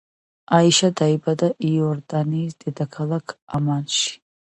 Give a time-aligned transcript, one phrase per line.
[0.59, 4.09] აიშა დაიბადა იორდანიის დედაქალაქ ამანში.